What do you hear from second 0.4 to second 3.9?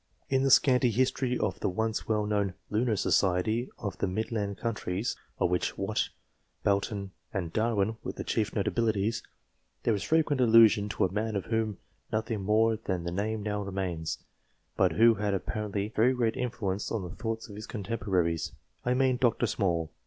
the scanty history of the once well known" Lunar Society"